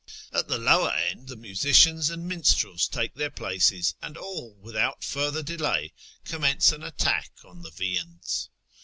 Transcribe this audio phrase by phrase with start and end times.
[0.33, 5.43] At the lower end the musicians and minstrels take their places, and all, without further
[5.43, 5.93] delay,
[6.25, 8.49] commence an attack on the viands.